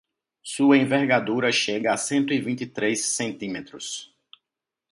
[0.41, 4.11] Sua envergadura chega a cento e vinte e três centímetros